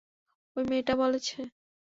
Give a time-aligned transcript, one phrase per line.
[0.55, 1.37] ঐ মেয়েটা বলেছে।